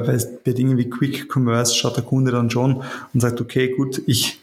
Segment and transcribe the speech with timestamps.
[0.00, 4.02] bei, bei Dingen wie Quick Commerce schaut der Kunde dann schon und sagt, okay, gut,
[4.06, 4.40] ich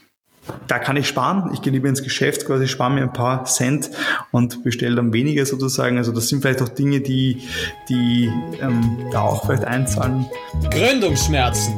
[0.66, 1.50] da kann ich sparen.
[1.54, 3.90] Ich gehe lieber ins Geschäft, quasi spare mir ein paar Cent
[4.32, 5.98] und bestelle dann weniger sozusagen.
[5.98, 7.42] Also das sind vielleicht auch Dinge, die,
[7.88, 8.28] die
[8.60, 10.26] ähm, da auch vielleicht einzahlen.
[10.70, 11.74] Gründungsschmerzen.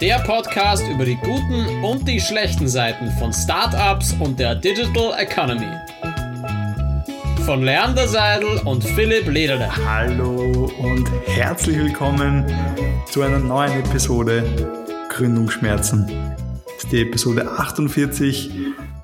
[0.00, 5.66] Der Podcast über die guten und die schlechten Seiten von Startups und der Digital Economy.
[7.48, 9.74] Von Leander Seidel und Philipp Lederle.
[9.74, 12.44] Hallo und herzlich willkommen
[13.10, 14.44] zu einer neuen Episode
[15.08, 16.10] Gründungsschmerzen
[16.76, 18.50] ist die Episode 48.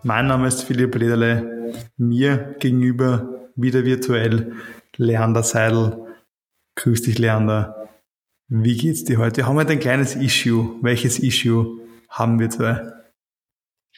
[0.02, 1.72] Mein Name ist Philipp Lederle.
[1.96, 4.52] Mir gegenüber wieder virtuell
[4.98, 6.05] Leander Seidel.
[6.74, 7.88] Grüß dich, Leander.
[8.48, 9.38] Wie geht's dir heute?
[9.38, 10.77] Wir haben heute ein kleines Issue.
[10.83, 11.80] Welches Issue
[12.11, 12.92] haben wir zwei?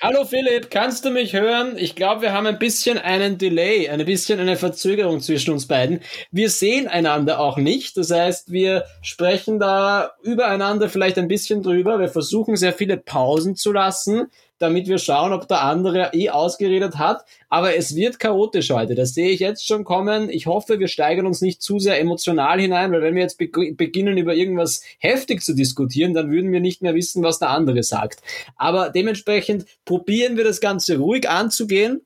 [0.02, 1.78] Hallo Philipp, kannst du mich hören?
[1.78, 6.00] Ich glaube, wir haben ein bisschen einen Delay, ein bisschen eine Verzögerung zwischen uns beiden.
[6.30, 7.96] Wir sehen einander auch nicht.
[7.96, 11.98] Das heißt, wir sprechen da übereinander vielleicht ein bisschen drüber.
[11.98, 16.96] Wir versuchen sehr viele Pausen zu lassen damit wir schauen, ob der andere eh ausgeredet
[16.96, 17.24] hat.
[17.48, 18.94] Aber es wird chaotisch heute.
[18.94, 20.30] Das sehe ich jetzt schon kommen.
[20.30, 23.48] Ich hoffe, wir steigern uns nicht zu sehr emotional hinein, weil wenn wir jetzt be
[23.72, 27.82] beginnen, über irgendwas heftig zu diskutieren, dann würden wir nicht mehr wissen, was der andere
[27.82, 28.20] sagt.
[28.56, 32.02] Aber dementsprechend probieren wir das Ganze ruhig anzugehen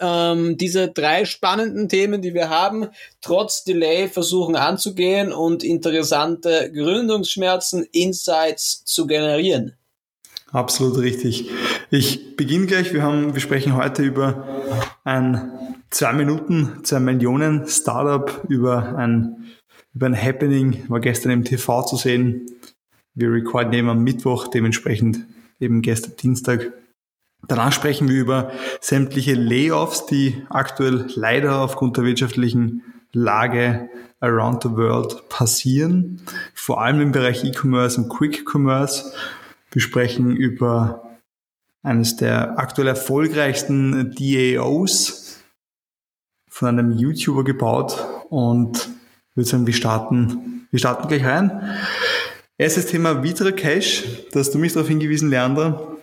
[0.00, 2.88] ähm, diese drei spannenden Themen, die wir haben,
[3.20, 9.76] trotz Delay versuchen anzugehen und interessante Gründungsschmerzen, Insights zu generieren.
[10.54, 11.50] Absolut richtig.
[11.90, 12.94] Ich beginne gleich.
[12.94, 14.46] Wir haben, wir sprechen heute über
[15.02, 15.50] ein
[15.90, 19.46] zwei Minuten, zwei Millionen Startup, über ein,
[19.94, 22.46] über ein Happening, war gestern im TV zu sehen.
[23.14, 25.26] Wir recorden eben am Mittwoch, dementsprechend
[25.58, 26.72] eben gestern Dienstag.
[27.48, 33.88] Danach sprechen wir über sämtliche Layoffs, die aktuell leider aufgrund der wirtschaftlichen Lage
[34.20, 36.22] around the world passieren,
[36.54, 39.12] vor allem im Bereich E-Commerce und Quick Commerce.
[39.74, 41.18] Wir sprechen über
[41.82, 45.40] eines der aktuell erfolgreichsten DAOs
[46.48, 48.88] von einem YouTuber gebaut und
[49.34, 51.76] würde sagen, wir starten, wir starten gleich rein.
[52.56, 55.96] Erstes Thema Vitra Cash, da hast du mich darauf hingewiesen, Leander.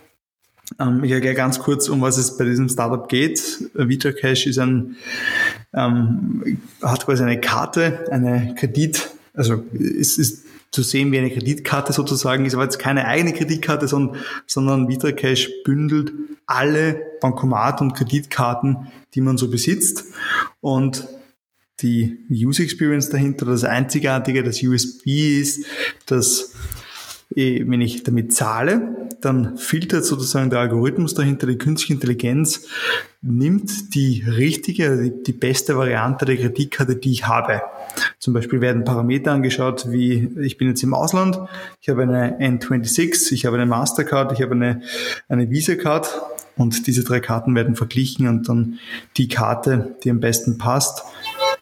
[0.77, 3.69] Ähm, ich erkläre ganz kurz, um was es bei diesem Startup geht.
[3.73, 4.97] Vitra Cash ist ein,
[5.73, 11.91] ähm, hat quasi eine Karte, eine Kredit, also es ist zu sehen wie eine Kreditkarte
[11.91, 16.13] sozusagen, ist aber jetzt keine eigene Kreditkarte, sondern, sondern VitraCash bündelt
[16.45, 20.05] alle Bankomat- und Kreditkarten, die man so besitzt.
[20.61, 21.07] Und
[21.81, 25.65] die User Experience dahinter, das Einzigartige, das USB ist,
[26.05, 26.53] dass
[27.35, 32.67] eh, wenn ich damit zahle, dann filtert sozusagen der Algorithmus dahinter, die künstliche Intelligenz,
[33.21, 37.61] nimmt die richtige, die beste Variante der Kreditkarte, die ich habe.
[38.19, 41.39] Zum Beispiel werden Parameter angeschaut, wie ich bin jetzt im Ausland,
[41.81, 44.81] ich habe eine N26, ich habe eine Mastercard, ich habe eine,
[45.27, 46.21] eine Visa-Card
[46.55, 48.79] und diese drei Karten werden verglichen und dann
[49.17, 51.03] die Karte, die am besten passt,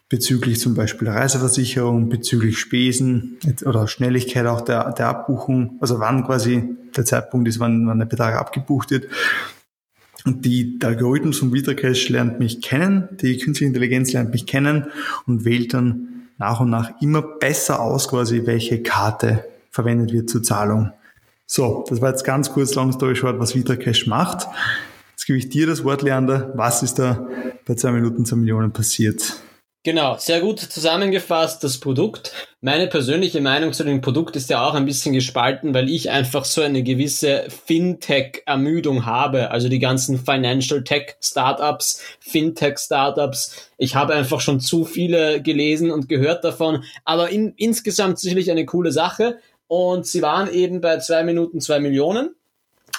[0.08, 6.76] bezüglich zum Beispiel Reiseversicherung, bezüglich Spesen oder Schnelligkeit auch der, der Abbuchung, also wann quasi
[6.96, 9.06] der Zeitpunkt ist, wann, wann der Betrag abgebucht wird.
[10.26, 14.86] Und die, Algorithmus von VitaCash lernt mich kennen, die künstliche Intelligenz lernt mich kennen
[15.26, 20.42] und wählt dann nach und nach immer besser aus, quasi welche Karte verwendet wird zur
[20.42, 20.90] Zahlung.
[21.46, 24.48] So, das war jetzt ganz kurz, long story short, was VitaCash macht.
[25.12, 26.52] Jetzt gebe ich dir das Wort, Leander.
[26.56, 27.28] Was ist da
[27.66, 29.36] bei zwei Minuten zwei Millionen passiert?
[29.82, 32.32] Genau, sehr gut zusammengefasst, das Produkt.
[32.60, 36.44] Meine persönliche Meinung zu dem Produkt ist ja auch ein bisschen gespalten, weil ich einfach
[36.44, 39.50] so eine gewisse Fintech-Ermüdung habe.
[39.50, 43.70] Also die ganzen Financial Tech Startups, Fintech Startups.
[43.78, 46.84] Ich habe einfach schon zu viele gelesen und gehört davon.
[47.06, 49.38] Aber in, insgesamt sicherlich eine coole Sache.
[49.66, 52.34] Und sie waren eben bei zwei Minuten zwei Millionen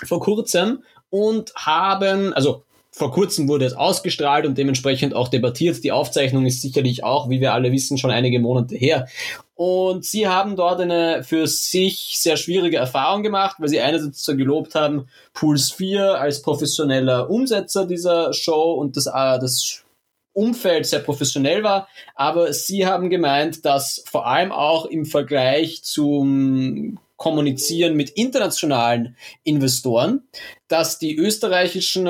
[0.03, 0.81] vor kurzem
[1.11, 2.63] und haben, also
[2.93, 5.83] vor kurzem wurde es ausgestrahlt und dementsprechend auch debattiert.
[5.83, 9.07] Die Aufzeichnung ist sicherlich auch, wie wir alle wissen, schon einige Monate her.
[9.55, 14.35] Und sie haben dort eine für sich sehr schwierige Erfahrung gemacht, weil sie einerseits so
[14.35, 19.83] gelobt haben, Puls 4 als professioneller Umsetzer dieser Show und das, äh, das
[20.33, 26.99] Umfeld sehr professionell war, aber sie haben gemeint, dass vor allem auch im Vergleich zum
[27.17, 30.23] Kommunizieren mit internationalen Investoren,
[30.67, 32.07] dass die österreichischen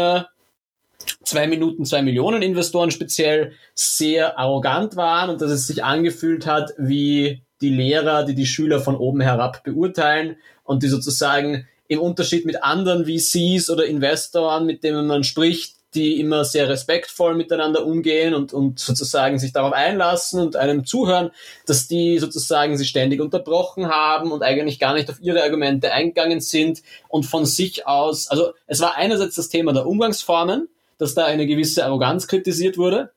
[1.23, 6.73] zwei Minuten, zwei Millionen Investoren speziell sehr arrogant waren und dass es sich angefühlt hat
[6.77, 12.45] wie die Lehrer, die die Schüler von oben herab beurteilen und die sozusagen im Unterschied
[12.45, 18.33] mit anderen VCs oder Investoren, mit denen man spricht, die immer sehr respektvoll miteinander umgehen
[18.33, 21.31] und, und sozusagen sich darauf einlassen und einem zuhören,
[21.65, 26.39] dass die sozusagen sie ständig unterbrochen haben und eigentlich gar nicht auf ihre Argumente eingegangen
[26.39, 30.69] sind und von sich aus, also es war einerseits das Thema der Umgangsformen,
[31.01, 33.11] dass da eine gewisse Arroganz kritisiert wurde.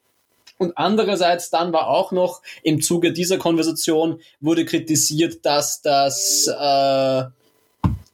[0.57, 7.25] Und andererseits dann war auch noch im Zuge dieser Konversation wurde kritisiert, dass das äh,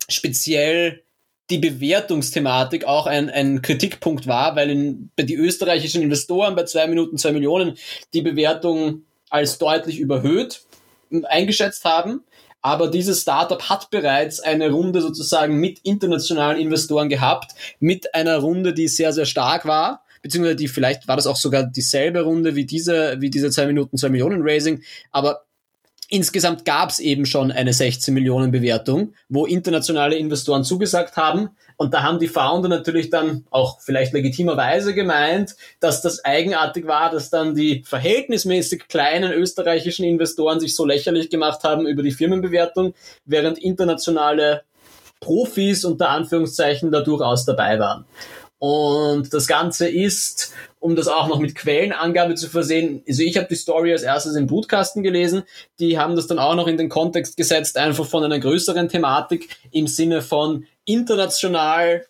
[0.09, 1.03] speziell
[1.51, 6.89] die Bewertungsthematik auch ein, ein Kritikpunkt war, weil in, bei die österreichischen Investoren bei zwei
[6.89, 7.77] Minuten zwei Millionen
[8.13, 10.63] die Bewertung als deutlich überhöht
[11.25, 12.25] eingeschätzt haben.
[12.63, 18.75] Aber dieses Startup hat bereits eine Runde sozusagen mit internationalen Investoren gehabt, mit einer Runde,
[18.75, 22.67] die sehr, sehr stark war beziehungsweise die vielleicht war das auch sogar dieselbe Runde wie
[22.67, 25.45] diese, wie diese zwei Minuten zwei Millionen Raising, aber
[26.13, 31.51] Insgesamt gab es eben schon eine 16 Millionen Bewertung, wo internationale Investoren zugesagt haben.
[31.77, 37.13] Und da haben die Founder natürlich dann auch vielleicht legitimerweise gemeint, dass das eigenartig war,
[37.13, 42.93] dass dann die verhältnismäßig kleinen österreichischen Investoren sich so lächerlich gemacht haben über die Firmenbewertung,
[43.25, 44.65] während internationale
[45.21, 48.05] Profis unter Anführungszeichen da durchaus dabei waren.
[48.59, 53.47] Und das Ganze ist, um das auch noch mit Quellenangabe zu versehen, also ich habe
[53.49, 55.45] die Story als erstes im Bootcasten gelesen,
[55.79, 59.49] die haben das dann auch noch in den Kontext gesetzt, einfach von einer größeren Thematik
[59.71, 62.07] im Sinne von international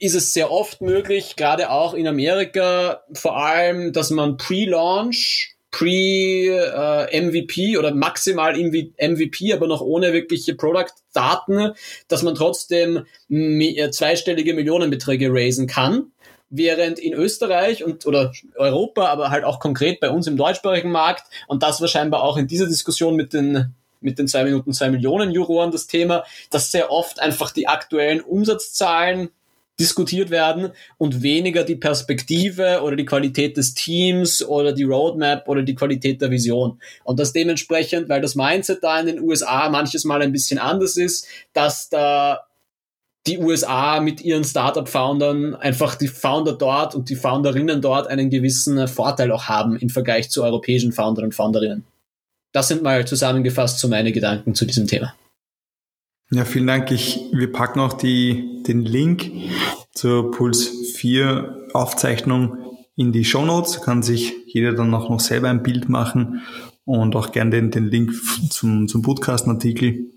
[0.00, 7.72] ist es sehr oft möglich, gerade auch in Amerika, vor allem, dass man Pre-Launch Pre-MVP
[7.72, 11.72] äh, oder maximal MVP, aber noch ohne wirkliche Product-Daten,
[12.06, 16.12] dass man trotzdem äh, zweistellige Millionenbeträge raisen kann.
[16.56, 21.24] Während in Österreich und oder Europa, aber halt auch konkret bei uns im deutschsprachigen Markt,
[21.48, 24.90] und das war scheinbar auch in dieser Diskussion mit den mit den zwei Minuten zwei
[24.90, 29.30] Millionen Juroren das Thema, dass sehr oft einfach die aktuellen Umsatzzahlen
[29.80, 35.62] diskutiert werden und weniger die Perspektive oder die Qualität des Teams oder die Roadmap oder
[35.62, 36.80] die Qualität der Vision.
[37.02, 40.96] Und das dementsprechend, weil das Mindset da in den USA manches Mal ein bisschen anders
[40.96, 42.46] ist, dass da
[43.26, 48.86] die USA mit ihren Startup-Foundern einfach die Founder dort und die Founderinnen dort einen gewissen
[48.86, 51.84] Vorteil auch haben im Vergleich zu europäischen Foundern und Founderinnen.
[52.52, 55.14] Das sind mal zusammengefasst so meine Gedanken zu diesem Thema.
[56.30, 56.90] Ja, vielen Dank.
[56.90, 59.30] Ich, wir packen auch die, den Link
[59.92, 62.58] zur Puls 4 Aufzeichnung
[62.96, 63.80] in die Show Notes.
[63.82, 66.42] Kann sich jeder dann auch noch selber ein Bild machen
[66.84, 68.12] und auch gerne den, den Link
[68.50, 70.10] zum, zum Podcasten-Artikel.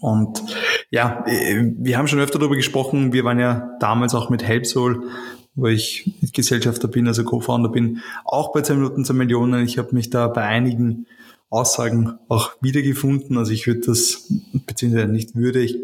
[0.00, 0.42] Und
[0.90, 3.12] ja, wir haben schon öfter darüber gesprochen.
[3.12, 5.10] Wir waren ja damals auch mit Helpsoul,
[5.54, 9.64] wo ich Gesellschafter bin, also Co-Founder bin, auch bei 10 Minuten zur Millionen.
[9.64, 11.06] Ich habe mich da bei einigen
[11.50, 13.38] Aussagen auch wiedergefunden.
[13.38, 14.32] Also ich würde das,
[14.66, 15.78] beziehungsweise nicht würde, ich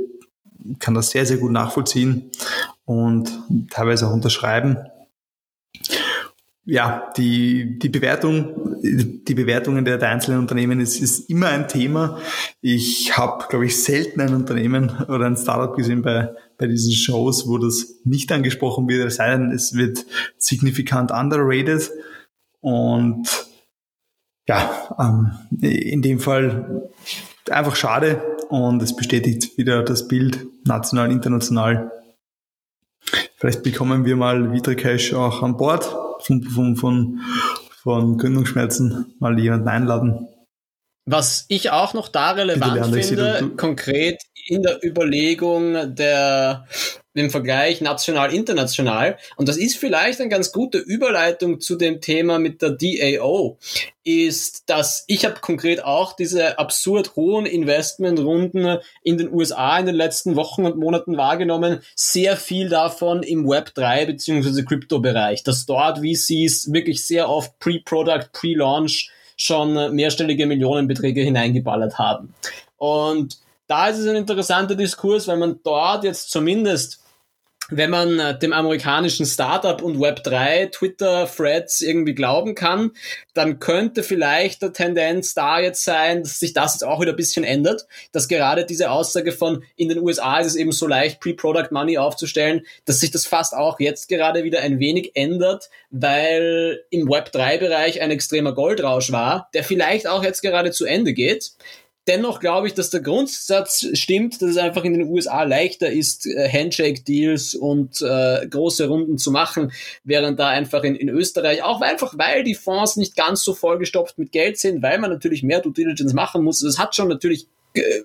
[0.79, 2.31] kann das sehr, sehr gut nachvollziehen
[2.85, 3.31] und
[3.71, 4.79] teilweise auch unterschreiben.
[6.65, 12.19] Ja, die, die Bewertung, die Bewertungen der, einzelnen Unternehmen ist, ist immer ein Thema.
[12.61, 17.47] Ich habe, glaube ich, selten ein Unternehmen oder ein Startup gesehen bei, bei diesen Shows,
[17.47, 20.05] wo das nicht angesprochen wird, es sei denn, es wird
[20.39, 21.91] signifikant underrated.
[22.61, 23.29] Und
[24.49, 26.91] ja, ähm, in dem Fall
[27.51, 31.93] einfach schade und es bestätigt wieder das Bild national, international.
[33.37, 35.85] Vielleicht bekommen wir mal Vitricash auch an Bord
[36.23, 37.21] von, von, von,
[37.83, 40.29] von Gründungsschmerzen mal jemanden einladen.
[41.07, 46.67] Was ich auch noch da relevant finde, konkret in der Überlegung der
[47.15, 49.19] im Vergleich national-international.
[49.37, 53.59] Und das ist vielleicht eine ganz gute Überleitung zu dem Thema mit der DAO,
[54.05, 59.97] ist, dass ich habe konkret auch diese absurd hohen Investmentrunden in den USA in den
[59.97, 61.81] letzten Wochen und Monaten wahrgenommen.
[61.97, 64.63] Sehr viel davon im Web 3 bzw.
[64.63, 72.35] Krypto-Bereich, dass dort VCs wirklich sehr oft Pre-Product, Pre-Launch schon mehrstellige Millionenbeträge hineingeballert haben.
[72.77, 77.00] Und da ist es ein interessanter Diskurs, weil man dort jetzt zumindest
[77.71, 82.93] wenn man äh, dem amerikanischen Startup und Web3 Twitter Threads irgendwie glauben kann,
[83.35, 87.17] dann könnte vielleicht der Tendenz da jetzt sein, dass sich das jetzt auch wieder ein
[87.17, 91.21] bisschen ändert, dass gerade diese Aussage von in den USA ist es eben so leicht
[91.21, 96.85] Pre-Product Money aufzustellen, dass sich das fast auch jetzt gerade wieder ein wenig ändert, weil
[96.91, 101.53] im Web3 Bereich ein extremer Goldrausch war, der vielleicht auch jetzt gerade zu Ende geht.
[102.11, 106.27] Dennoch glaube ich, dass der Grundsatz stimmt, dass es einfach in den USA leichter ist,
[106.27, 109.71] äh, Handshake-Deals und äh, große Runden zu machen,
[110.03, 114.19] während da einfach in, in Österreich, auch einfach weil die Fonds nicht ganz so vollgestopft
[114.19, 116.59] mit Geld sind, weil man natürlich mehr Due Diligence machen muss.
[116.59, 117.47] Das hat schon natürlich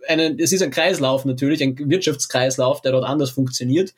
[0.07, 3.95] eine, es ist ein Kreislauf natürlich, ein Wirtschaftskreislauf, der dort anders funktioniert.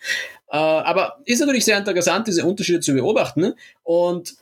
[0.50, 3.56] Äh, aber ist natürlich sehr interessant, diese Unterschiede zu beobachten.
[3.84, 4.36] Und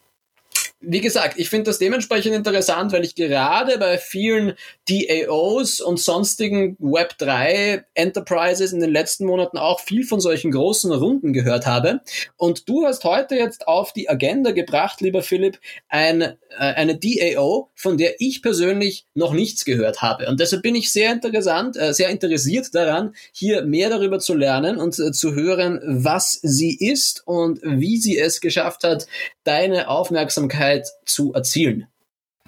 [0.88, 4.54] wie gesagt, ich finde das dementsprechend interessant, weil ich gerade bei vielen
[4.88, 11.34] DAOs und sonstigen Web3 Enterprises in den letzten Monaten auch viel von solchen großen Runden
[11.34, 12.02] gehört habe.
[12.38, 17.70] Und du hast heute jetzt auf die Agenda gebracht, lieber Philipp, ein, äh, eine DAO,
[17.76, 20.28] von der ich persönlich noch nichts gehört habe.
[20.28, 24.78] Und deshalb bin ich sehr interessant, äh, sehr interessiert daran, hier mehr darüber zu lernen
[24.78, 29.08] und äh, zu hören, was sie ist und wie sie es geschafft hat,
[29.44, 30.75] deine Aufmerksamkeit
[31.06, 31.88] zu erzielen.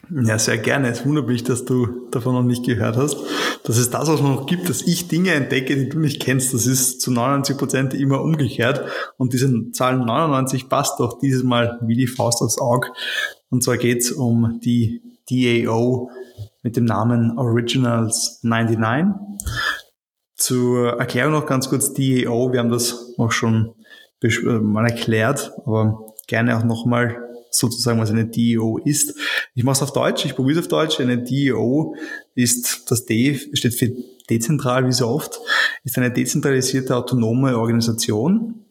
[0.10, 0.90] Ja, sehr gerne.
[0.90, 3.18] Es wundert mich, dass du davon noch nicht gehört hast.
[3.66, 6.54] Das ist das, was man noch gibt, dass ich Dinge entdecke, die du nicht kennst.
[6.54, 8.86] Das ist zu 99 Prozent immer umgekehrt.
[9.18, 12.90] Und diese Zahl 99 passt doch dieses Mal wie die Faust aufs Auge.
[13.50, 16.10] Und zwar geht's um die DAO
[16.64, 19.14] mit dem Namen Originals 99.
[20.36, 22.54] Zur Erklärung noch ganz kurz DAO.
[22.54, 23.74] Wir haben das auch schon
[24.24, 24.30] äh,
[24.60, 27.27] mal erklärt, aber gerne auch nochmal
[27.58, 29.16] sozusagen, was eine DEO ist.
[29.56, 31.00] Ich mache es auf Deutsch, ich probiere es auf Deutsch.
[31.00, 31.96] Eine DEO
[32.36, 33.92] ist, das D steht für
[34.30, 35.40] dezentral, wie so oft,
[35.84, 38.66] ist eine dezentralisierte autonome Organisation,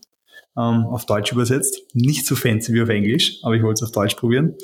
[0.56, 1.80] ähm, auf Deutsch übersetzt.
[1.92, 4.54] Nicht so fancy wie auf Englisch, aber ich wollte es auf Deutsch probieren.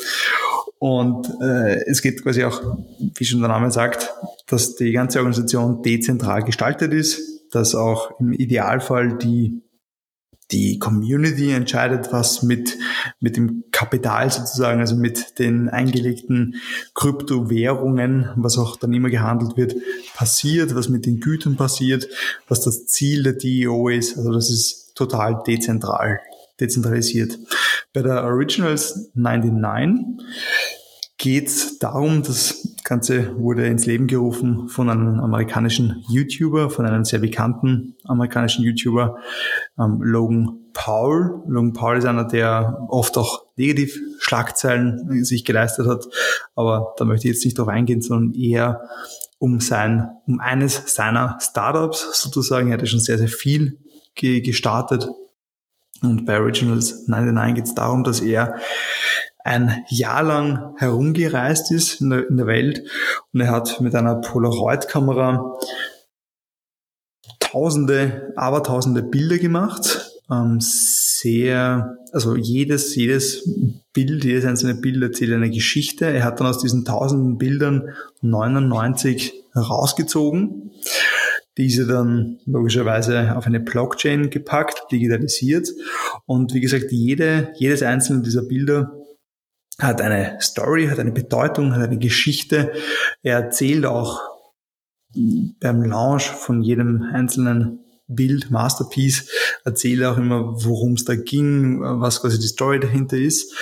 [0.78, 2.60] Und äh, es geht quasi auch,
[2.98, 4.12] wie schon der Name sagt,
[4.46, 7.20] dass die ganze Organisation dezentral gestaltet ist,
[7.52, 9.62] dass auch im Idealfall die
[10.52, 12.76] die Community entscheidet, was mit,
[13.20, 16.56] mit dem Kapital sozusagen, also mit den eingelegten
[16.94, 19.74] Kryptowährungen, was auch dann immer gehandelt wird,
[20.14, 22.06] passiert, was mit den Gütern passiert,
[22.48, 24.16] was das Ziel der DEO ist.
[24.16, 26.20] Also das ist total dezentral,
[26.60, 27.38] dezentralisiert.
[27.92, 30.24] Bei der Originals 99
[31.18, 32.22] geht es darum,
[32.82, 38.64] das Ganze wurde ins Leben gerufen von einem amerikanischen YouTuber, von einem sehr bekannten amerikanischen
[38.64, 39.18] YouTuber,
[39.78, 41.44] ähm, Logan Paul.
[41.46, 46.08] Logan Paul ist einer, der oft auch negativ Schlagzeilen sich geleistet hat,
[46.56, 48.82] aber da möchte ich jetzt nicht darauf eingehen, sondern eher
[49.38, 52.68] um sein, um eines seiner Startups sozusagen.
[52.72, 53.78] Er hat schon sehr, sehr viel
[54.16, 55.08] ge gestartet.
[56.02, 58.56] Und bei Originals 99 geht es darum, dass er
[59.44, 62.82] ein Jahr lang herumgereist ist in der, Welt
[63.32, 65.58] und er hat mit einer Polaroid-Kamera
[67.40, 70.12] tausende, abertausende Bilder gemacht.
[70.30, 73.48] Ähm, sehr, also jedes, jedes
[73.92, 76.06] Bild, jedes einzelne Bild erzählt eine Geschichte.
[76.06, 77.90] Er hat dann aus diesen tausenden Bildern
[78.22, 80.70] 99 rausgezogen,
[81.58, 85.68] diese dann logischerweise auf eine Blockchain gepackt, digitalisiert.
[86.24, 89.01] Und wie gesagt, jede, jedes einzelne dieser Bilder
[89.78, 92.72] hat eine Story, hat eine Bedeutung, hat eine Geschichte.
[93.22, 94.20] Er erzählt auch
[95.14, 99.30] beim Launch von jedem einzelnen Bild, Masterpiece,
[99.64, 103.54] erzähle auch immer, worum es da ging, was quasi die Story dahinter ist.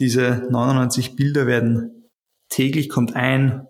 [0.00, 2.10] Diese 99 Bilder werden
[2.48, 3.66] täglich kommt ein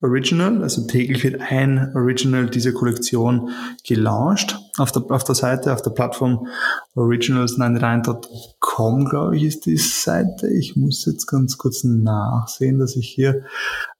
[0.00, 3.50] Original, also täglich wird ein Original dieser Kollektion
[3.84, 6.46] gelauncht auf der, auf der Seite, auf der Plattform
[6.94, 10.46] originals99.com, glaube ich, ist die Seite.
[10.48, 13.42] Ich muss jetzt ganz kurz nachsehen, dass ich hier,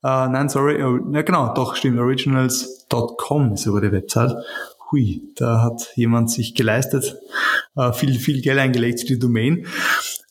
[0.04, 4.36] äh, nein, sorry, ja genau, doch, stimmt, originals.com ist aber die Website.
[4.90, 7.16] Hui, da hat jemand sich geleistet,
[7.76, 9.66] äh, viel, viel Geld eingelegt für die Domain.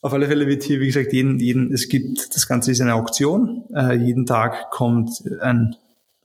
[0.02, 2.96] Auf alle Fälle wird hier, wie gesagt, jeden, jeden, es gibt, das Ganze ist eine
[2.96, 3.66] Auktion.
[3.74, 5.12] Äh, jeden Tag kommt
[5.42, 5.76] ein,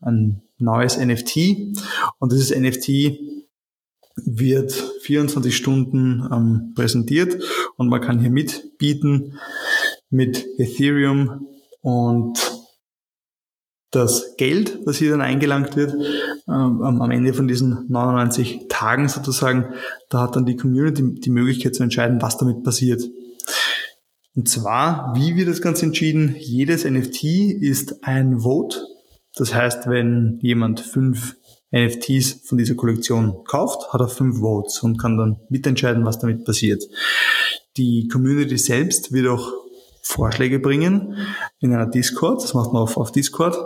[0.01, 1.75] ein neues NFT
[2.19, 3.19] und dieses NFT
[4.17, 7.43] wird 24 Stunden ähm, präsentiert
[7.77, 9.39] und man kann hier mitbieten
[10.11, 11.49] mit Ethereum
[11.81, 12.39] und
[13.91, 15.95] das Geld, das hier dann eingelangt wird,
[16.47, 19.75] am Ende von diesen 99 Tagen sozusagen,
[20.09, 23.03] da hat dann die Community die Möglichkeit zu entscheiden, was damit passiert.
[24.35, 26.35] Und zwar, wie wird das Ganze entschieden?
[26.39, 27.25] Jedes NFT
[27.61, 28.81] ist ein Vote.
[29.35, 31.37] Das heißt, wenn jemand fünf
[31.71, 36.45] NFTs von dieser Kollektion kauft, hat er fünf Votes und kann dann mitentscheiden, was damit
[36.45, 36.85] passiert.
[37.77, 39.53] Die Community selbst wird auch
[40.03, 41.17] Vorschläge bringen
[41.61, 42.43] in einer Discord.
[42.43, 43.57] Das macht man auf, auf Discord.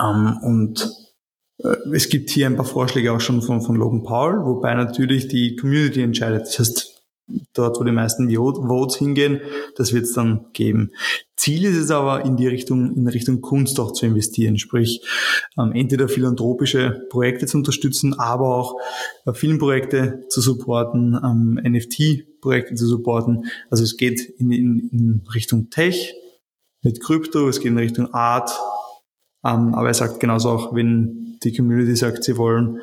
[0.00, 1.01] Ähm, und
[1.92, 5.56] es gibt hier ein paar Vorschläge auch schon von, von Logan Paul, wobei natürlich die
[5.56, 6.42] Community entscheidet.
[6.42, 6.92] Das heißt,
[7.54, 9.40] dort, wo die meisten Votes hingehen,
[9.76, 10.90] das wird es dann geben.
[11.36, 15.02] Ziel ist es aber, in die Richtung, in Richtung Kunst auch zu investieren, sprich
[15.58, 18.76] ähm, entweder philanthropische Projekte zu unterstützen, aber auch
[19.26, 23.46] äh, Filmprojekte zu supporten, ähm, NFT-Projekte zu supporten.
[23.70, 26.14] Also es geht in, in, in Richtung Tech
[26.82, 28.50] mit Krypto, es geht in Richtung Art,
[29.44, 32.80] Ähm, aber er sagt genauso auch, wenn die Community sagt, sie wollen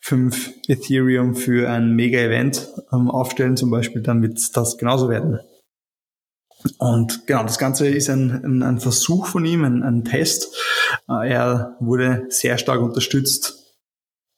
[0.00, 5.38] fünf Ethereum für ein Mega-Event ähm, aufstellen zum Beispiel, dann wird das genauso werden.
[6.78, 10.54] Und genau, das Ganze ist ein, ein, ein Versuch von ihm, ein, ein Test.
[11.08, 13.76] Äh, er wurde sehr stark unterstützt,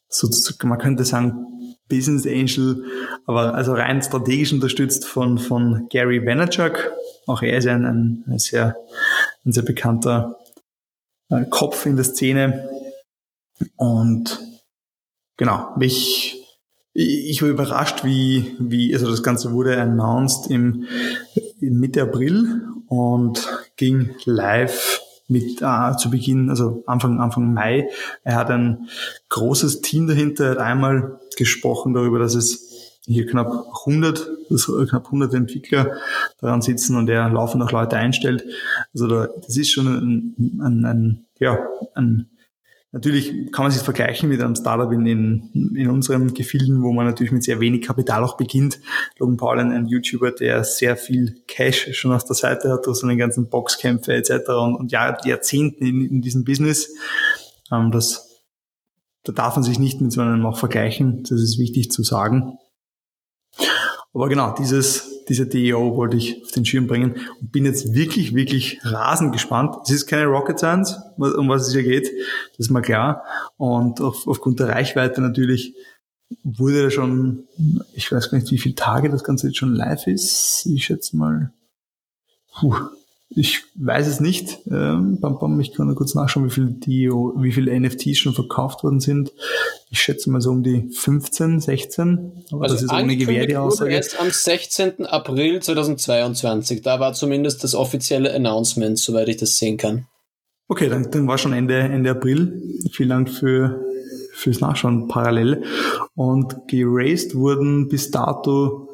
[0.09, 1.47] sozusagen, man könnte sagen,
[1.89, 2.85] Business Angel,
[3.27, 6.93] aber also rein strategisch unterstützt von, von Gary Vaynerchuk.
[7.27, 8.77] Auch er ist ein, ein, ein sehr,
[9.45, 10.39] ein sehr bekannter
[11.31, 12.69] äh, Kopf in der Szene.
[13.77, 14.41] Und
[15.37, 16.45] genau, mich,
[16.93, 20.87] ich war überrascht, wie, wie, also das Ganze wurde announced im,
[21.61, 27.89] Mitte April und ging live mit äh, zu Beginn, also Anfang, Anfang Mai.
[28.23, 28.89] Er hat ein
[29.31, 32.74] großes Team dahinter, er hat einmal gesprochen darüber, dass es
[33.07, 35.97] hier knapp 100, also knapp 100 Entwickler
[36.41, 38.45] daran sitzen und er laufend auch Leute einstellt.
[38.93, 41.59] Also da, das ist schon ein, ein, ein ja,
[41.95, 42.31] ein
[42.95, 47.07] Natürlich kann man sich vergleichen mit einem Startup in, in, in unseren Gefilden, wo man
[47.07, 48.79] natürlich mit sehr wenig Kapital auch beginnt.
[49.19, 52.99] Logan Paul, ein, ein YouTuber, der sehr viel Cash schon auf der Seite hat durch
[52.99, 54.49] seine ganzen Boxkämpfe etc.
[54.51, 56.95] und, und Jahr, Jahrzehnten in, in diesem Business.
[57.73, 58.45] Ähm, das,
[59.25, 61.25] da darf man sich nicht mit so einem auch vergleichen.
[61.25, 62.59] Das ist wichtig zu sagen.
[64.15, 68.35] Aber genau, dieses dieser DEO wollte ich auf den Schirm bringen und bin jetzt wirklich,
[68.35, 69.77] wirklich rasend gespannt.
[69.85, 72.11] Es ist keine Rocket Science, um was es hier geht,
[72.51, 73.25] das ist mal klar.
[73.57, 75.75] Und auf, aufgrund der Reichweite natürlich
[76.43, 77.45] wurde schon,
[77.95, 80.67] ich weiß gar nicht, wie viele Tage das Ganze jetzt schon live ist.
[80.67, 81.53] Ich schätze mal,
[82.55, 82.77] puh,
[83.31, 84.61] ich weiß es nicht.
[84.71, 88.35] Ähm, bam, bam, ich kann nur kurz nachschauen, wie viele, die, wie viele NFTs schon
[88.35, 89.33] verkauft worden sind.
[89.91, 92.45] Ich schätze mal so um die 15, 16.
[92.53, 93.93] Aber also das ist ohne Gewähr die Aussage.
[93.93, 95.07] Erst am 16.
[95.07, 96.83] April 2022.
[96.83, 100.07] Da war zumindest das offizielle Announcement, soweit ich das sehen kann.
[100.69, 102.63] Okay, dann, dann war schon Ende, Ende April.
[102.93, 103.85] Vielen Dank für,
[104.33, 105.65] fürs Nachschauen parallel.
[106.15, 108.91] Und geraced wurden bis dato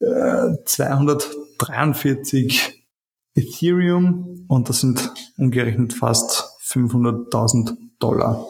[0.00, 2.73] äh, 243
[3.34, 8.46] Ethereum und das sind umgerechnet fast 500.000 Dollar.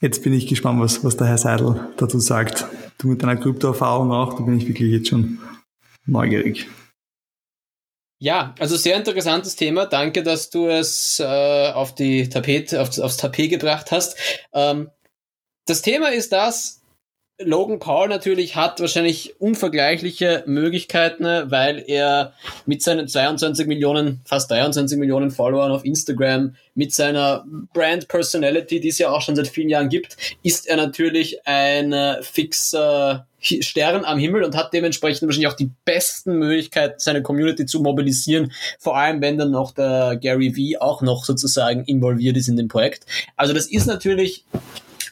[0.00, 2.66] Jetzt bin ich gespannt, was, was der Herr Seidel dazu sagt.
[2.98, 5.38] Du mit deiner Kryptoerfahrung auch, da bin ich wirklich jetzt schon
[6.06, 6.68] neugierig.
[8.18, 9.86] Ja, also sehr interessantes Thema.
[9.86, 14.16] Danke, dass du es äh, auf die Tapete, auf, aufs Tapet gebracht hast.
[14.52, 14.90] Ähm,
[15.66, 16.81] das Thema ist das,
[17.44, 22.32] Logan Paul natürlich hat wahrscheinlich unvergleichliche Möglichkeiten, weil er
[22.66, 28.88] mit seinen 22 Millionen, fast 23 Millionen Followern auf Instagram, mit seiner Brand Personality, die
[28.88, 34.04] es ja auch schon seit vielen Jahren gibt, ist er natürlich ein äh, fixer Stern
[34.04, 38.96] am Himmel und hat dementsprechend wahrscheinlich auch die besten Möglichkeiten, seine Community zu mobilisieren, vor
[38.96, 43.04] allem wenn dann noch der Gary Vee auch noch sozusagen involviert ist in dem Projekt.
[43.36, 44.44] Also das ist natürlich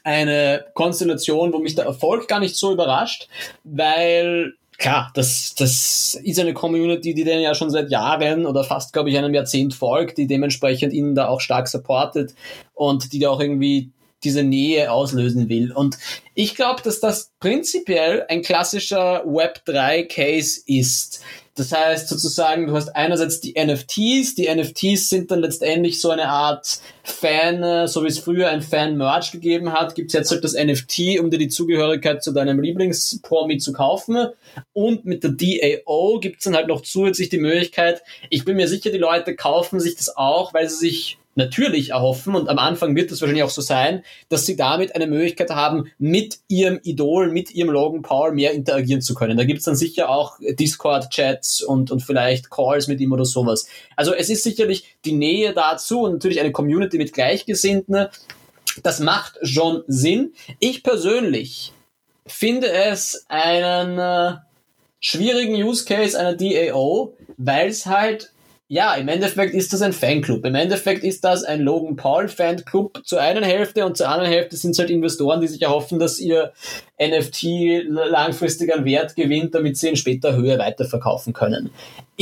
[0.05, 3.29] eine Konstellation, wo mich der Erfolg gar nicht so überrascht,
[3.65, 8.93] weil klar, das, das ist eine Community, die den ja schon seit Jahren oder fast,
[8.93, 12.35] glaube ich, einem Jahrzehnt folgt, die dementsprechend ihn da auch stark supportet
[12.75, 13.91] und die da auch irgendwie
[14.25, 15.73] diese Nähe auslösen will.
[15.73, 15.99] Und
[16.35, 21.23] ich glaube, dass das prinzipiell ein klassischer Web3-Case ist.
[21.61, 24.35] Das heißt sozusagen, du hast einerseits die NFTs.
[24.35, 28.63] Die NFTs sind dann letztendlich so eine Art Fan, äh, so wie es früher ein
[28.63, 32.61] Fan-Merch gegeben hat, gibt es jetzt halt das NFT, um dir die Zugehörigkeit zu deinem
[32.61, 34.29] Lieblingspromi zu kaufen.
[34.73, 38.67] Und mit der DAO gibt es dann halt noch zusätzlich die Möglichkeit, ich bin mir
[38.67, 42.95] sicher, die Leute kaufen sich das auch, weil sie sich natürlich erhoffen, und am Anfang
[42.95, 47.33] wird das wahrscheinlich auch so sein, dass sie damit eine Möglichkeit haben, mit ihrem Idol,
[47.33, 49.37] mit ihrem Logan Paul mehr interagieren zu können.
[49.37, 53.67] Da gibt's dann sicher auch Discord-Chats und, und vielleicht Calls mit ihm oder sowas.
[53.97, 58.07] Also es ist sicherlich die Nähe dazu und natürlich eine Community mit Gleichgesinnten.
[58.83, 60.33] Das macht schon Sinn.
[60.61, 61.73] Ich persönlich
[62.27, 64.39] finde es einen äh,
[65.01, 68.33] schwierigen Use Case einer DAO, weil es halt
[68.73, 70.45] ja, im Endeffekt ist das ein Fanclub.
[70.45, 74.57] Im Endeffekt ist das ein Logan Paul Fanclub zur einen Hälfte und zur anderen Hälfte
[74.57, 76.53] sind es halt Investoren, die sich erhoffen, dass ihr
[77.03, 81.71] NFT langfristig an Wert gewinnt, damit sie in später Höhe weiterverkaufen können.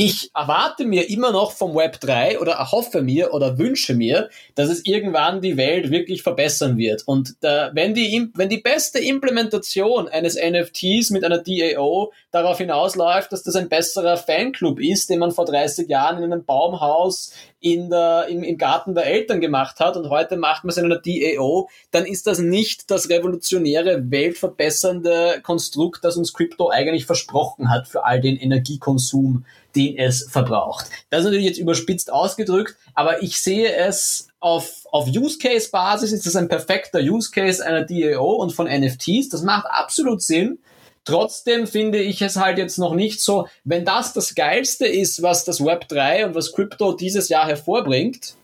[0.01, 4.69] Ich erwarte mir immer noch vom Web 3 oder erhoffe mir oder wünsche mir, dass
[4.69, 7.03] es irgendwann die Welt wirklich verbessern wird.
[7.05, 13.33] Und da, wenn, die, wenn die beste Implementation eines NFTs mit einer DAO darauf hinausläuft,
[13.33, 17.89] dass das ein besserer Fanclub ist, den man vor 30 Jahren in einem Baumhaus in
[17.89, 21.01] der, im, im Garten der Eltern gemacht hat und heute macht man es in einer
[21.01, 27.87] DAO, dann ist das nicht das revolutionäre, weltverbessernde Konstrukt, das uns Crypto eigentlich versprochen hat
[27.87, 30.87] für all den Energiekonsum, den es verbraucht.
[31.09, 36.35] Das ist natürlich jetzt überspitzt ausgedrückt, aber ich sehe es auf, auf Use-Case-Basis ist das
[36.35, 39.29] ein perfekter Use-Case einer DAO und von NFTs.
[39.29, 40.59] Das macht absolut Sinn.
[41.05, 45.45] Trotzdem finde ich es halt jetzt noch nicht so, wenn das das Geilste ist, was
[45.45, 48.35] das Web 3 und was Crypto dieses Jahr hervorbringt,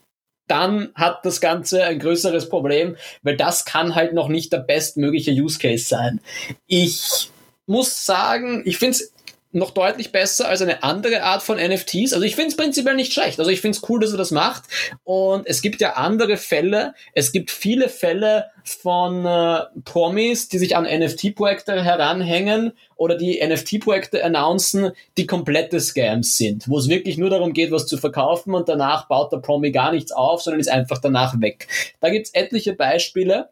[0.48, 5.32] dann hat das Ganze ein größeres Problem, weil das kann halt noch nicht der bestmögliche
[5.32, 6.22] Use Case sein.
[6.68, 7.32] Ich
[7.66, 9.15] muss sagen, ich finde es
[9.56, 12.14] noch deutlich besser als eine andere Art von NFTs.
[12.14, 13.40] Also ich finde es prinzipiell nicht schlecht.
[13.40, 14.64] Also ich finde es cool, dass er das macht.
[15.04, 16.94] Und es gibt ja andere Fälle.
[17.14, 24.24] Es gibt viele Fälle von äh, Promis, die sich an NFT-Projekte heranhängen oder die NFT-Projekte
[24.26, 28.68] announcen, die komplette Scams sind, wo es wirklich nur darum geht, was zu verkaufen und
[28.68, 31.68] danach baut der Promi gar nichts auf, sondern ist einfach danach weg.
[32.02, 33.50] Da gibt's etliche Beispiele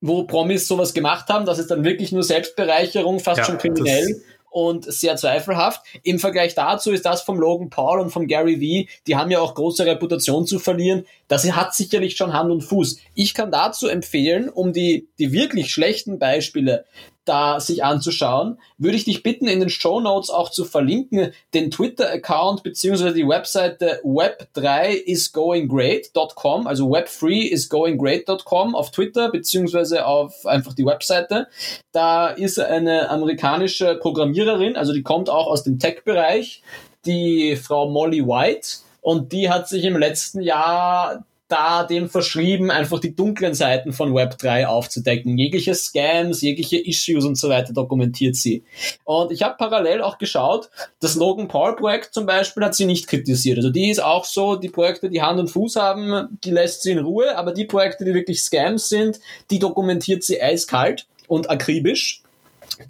[0.00, 4.22] wo Promis sowas gemacht haben, das ist dann wirklich nur Selbstbereicherung, fast ja, schon kriminell
[4.50, 5.82] und sehr zweifelhaft.
[6.02, 9.40] Im Vergleich dazu ist das vom Logan Paul und vom Gary Vee, die haben ja
[9.40, 11.04] auch große Reputation zu verlieren.
[11.28, 12.98] Das hat sicherlich schon Hand und Fuß.
[13.14, 16.84] Ich kann dazu empfehlen, um die, die wirklich schlechten Beispiele
[17.28, 21.70] da sich anzuschauen, würde ich dich bitten, in den Show Notes auch zu verlinken, den
[21.70, 31.48] Twitter-Account beziehungsweise die Webseite web3isgoinggreat.com, also web3isgoinggreat.com auf Twitter beziehungsweise auf einfach die Webseite.
[31.92, 36.62] Da ist eine amerikanische Programmiererin, also die kommt auch aus dem Tech-Bereich,
[37.04, 38.78] die Frau Molly White.
[39.00, 44.12] Und die hat sich im letzten Jahr da dem verschrieben, einfach die dunklen Seiten von
[44.12, 45.38] Web3 aufzudecken.
[45.38, 48.62] Jegliche Scams, jegliche Issues und so weiter dokumentiert sie.
[49.04, 50.68] Und ich habe parallel auch geschaut,
[51.00, 53.58] das Logan Paul Projekt zum Beispiel hat sie nicht kritisiert.
[53.58, 56.92] Also die ist auch so, die Projekte, die Hand und Fuß haben, die lässt sie
[56.92, 59.18] in Ruhe, aber die Projekte, die wirklich Scams sind,
[59.50, 62.22] die dokumentiert sie eiskalt und akribisch.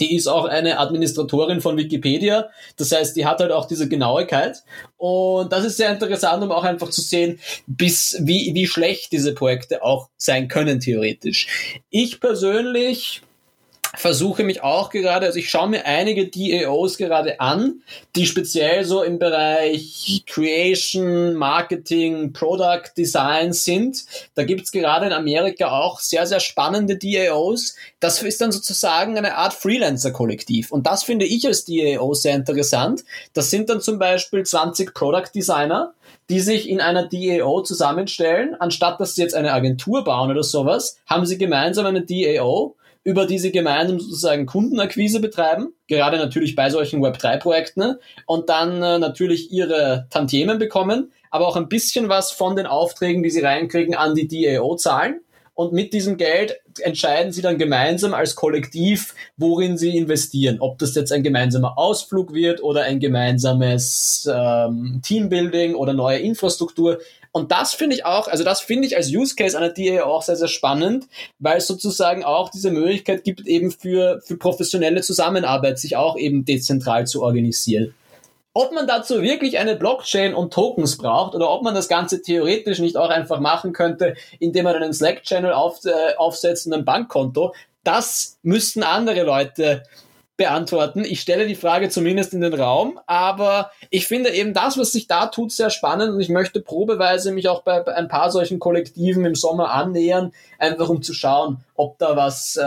[0.01, 2.51] Die ist auch eine Administratorin von Wikipedia.
[2.77, 4.63] Das heißt, die hat halt auch diese Genauigkeit.
[4.97, 9.35] Und das ist sehr interessant, um auch einfach zu sehen, bis, wie, wie schlecht diese
[9.35, 11.81] Projekte auch sein können, theoretisch.
[11.91, 13.23] Ich persönlich
[13.97, 17.83] versuche mich auch gerade, also ich schaue mir einige DAOs gerade an,
[18.17, 24.05] die speziell so im Bereich Creation, Marketing, Product Design sind.
[24.35, 27.77] Da gibt's gerade in Amerika auch sehr, sehr spannende DAOs.
[28.01, 30.71] Das ist dann sozusagen eine Art Freelancer-Kollektiv.
[30.73, 33.05] Und das finde ich als DAO sehr interessant.
[33.33, 35.95] Das sind dann zum Beispiel 20 Product Designer,
[36.29, 38.55] die sich in einer DAO zusammenstellen.
[38.59, 42.75] Anstatt dass sie jetzt eine Agentur bauen oder sowas, haben sie gemeinsam eine DAO
[43.05, 48.99] über die sie gemeinsam sozusagen Kundenakquise betreiben, gerade natürlich bei solchen Web3-Projekten und dann äh,
[48.99, 53.95] natürlich ihre Tantiemen bekommen, aber auch ein bisschen was von den Aufträgen, die sie reinkriegen,
[53.95, 55.21] an die DAO zahlen.
[55.59, 60.59] Und mit diesem Geld entscheiden sie dann gemeinsam als Kollektiv, worin sie investieren.
[60.61, 66.99] Ob das jetzt ein gemeinsamer Ausflug wird oder ein gemeinsames ähm, Teambuilding oder neue Infrastruktur.
[67.33, 70.23] Und das finde ich auch, also das finde ich als Use Case einer DA auch
[70.23, 71.07] sehr, sehr spannend,
[71.39, 76.45] weil es sozusagen auch diese Möglichkeit gibt, eben für, für professionelle Zusammenarbeit sich auch eben
[76.45, 77.95] dezentral zu organisieren.
[78.55, 82.81] Ob man dazu wirklich eine Blockchain und Tokens braucht oder ob man das Ganze theoretisch
[82.81, 87.55] nicht auch einfach machen könnte, indem man einen Slack-Channel auf, äh, aufsetzt und ein Bankkonto,
[87.85, 89.85] das müssten andere Leute
[90.39, 91.05] beantworten.
[91.05, 95.07] Ich stelle die Frage zumindest in den Raum, aber ich finde eben das, was sich
[95.09, 99.27] da tut, sehr spannend und ich möchte probeweise mich auch bei, ein paar solchen Kollektiven
[99.27, 102.63] im Sommer annähern, einfach um zu schauen, ob da was, äh,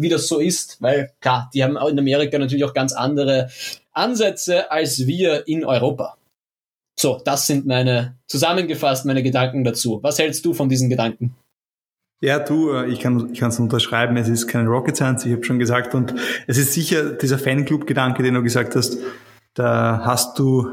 [0.00, 3.48] wie das so ist, weil klar, die haben in Amerika natürlich auch ganz andere
[3.92, 6.16] Ansätze als wir in Europa.
[6.98, 10.00] So, das sind meine, zusammengefasst meine Gedanken dazu.
[10.02, 11.36] Was hältst du von diesen Gedanken?
[12.24, 15.44] Ja, du, äh, ich kann ich es unterschreiben, es ist kein Rocket Science, ich habe
[15.44, 15.94] schon gesagt.
[15.94, 16.14] Und
[16.46, 18.96] es ist sicher dieser Fanclub-Gedanke, den du gesagt hast,
[19.52, 20.70] da hast du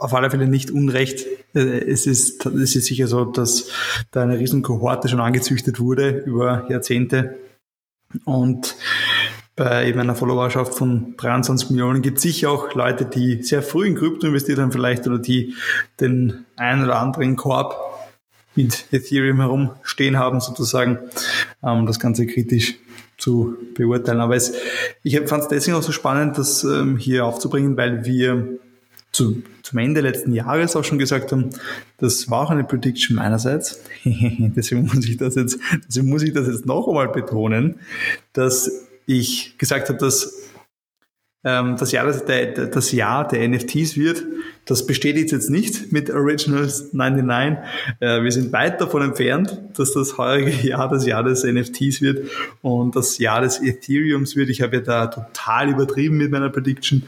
[0.00, 1.26] auf alle Fälle nicht Unrecht.
[1.54, 3.68] Äh, es ist, es ist sicher so, dass
[4.10, 7.36] da eine riesen Kohorte schon angezüchtet wurde über Jahrzehnte.
[8.24, 8.74] Und
[9.54, 13.86] bei eben einer Followerschaft von 23 Millionen gibt es sicher auch Leute, die sehr früh
[13.86, 15.54] in Krypto investiert haben vielleicht oder die
[16.00, 17.93] den einen oder anderen Korb
[18.56, 20.98] mit Ethereum herumstehen haben, sozusagen,
[21.62, 22.74] ähm, das Ganze kritisch
[23.18, 24.20] zu beurteilen.
[24.20, 24.52] Aber es,
[25.02, 28.58] ich fand es deswegen auch so spannend, das ähm, hier aufzubringen, weil wir
[29.12, 31.50] zu, zum Ende letzten Jahres auch schon gesagt haben,
[31.98, 33.80] das war auch eine Prediction meinerseits.
[34.04, 37.76] deswegen muss ich das jetzt, deswegen muss ich das jetzt noch einmal betonen,
[38.32, 38.70] dass
[39.06, 40.43] ich gesagt habe, dass
[41.44, 44.24] ähm, das, Jahr, das, das Jahr der NFTs wird.
[44.64, 47.58] Das bestätigt jetzt nicht mit Originals 99.
[48.00, 52.30] Äh, wir sind weit davon entfernt, dass das heurige Jahr das Jahr des NFTs wird
[52.62, 54.48] und das Jahr des Ethereums wird.
[54.48, 57.02] Ich habe ja da total übertrieben mit meiner Prediction.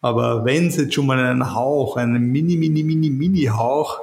[0.00, 4.00] Aber wenn es jetzt schon mal einen Hauch, einen mini, mini, mini, mini Hauch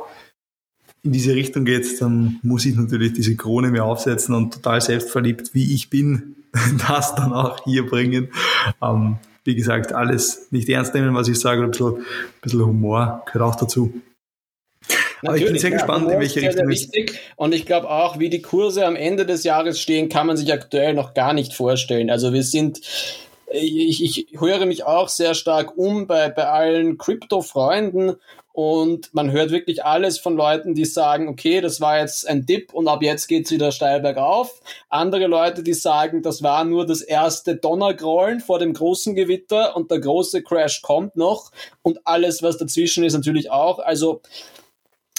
[1.01, 5.53] in diese Richtung geht, dann muss ich natürlich diese Krone mir aufsetzen und total selbstverliebt,
[5.53, 6.35] wie ich bin,
[6.87, 8.29] das dann auch hier bringen.
[8.81, 12.05] Ähm, wie gesagt, alles nicht ernst nehmen, was ich sage, ein bisschen, ein
[12.41, 13.93] bisschen Humor gehört auch dazu.
[15.25, 17.19] Aber ich bin sehr ja, gespannt, in welche Richtung es wichtig.
[17.37, 20.51] Und ich glaube auch, wie die Kurse am Ende des Jahres stehen, kann man sich
[20.51, 22.09] aktuell noch gar nicht vorstellen.
[22.09, 22.81] Also wir sind
[23.53, 28.15] ich, ich höre mich auch sehr stark um bei, bei allen Krypto-Freunden
[28.53, 32.71] und man hört wirklich alles von Leuten, die sagen, okay, das war jetzt ein Dip
[32.71, 34.61] und ab jetzt geht's wieder steil bergauf.
[34.89, 39.89] Andere Leute, die sagen, das war nur das erste Donnergrollen vor dem großen Gewitter und
[39.89, 43.79] der große Crash kommt noch und alles, was dazwischen ist, natürlich auch.
[43.79, 44.21] Also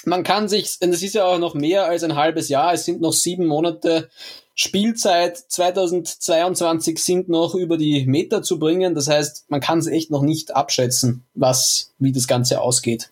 [0.04, 3.00] man kann sich, es ist ja auch noch mehr als ein halbes Jahr, es sind
[3.00, 4.10] noch sieben Monate
[4.56, 8.94] Spielzeit 2022 sind noch über die Meter zu bringen.
[8.94, 13.10] Das heißt, man kann es echt noch nicht abschätzen, was, wie das Ganze ausgeht.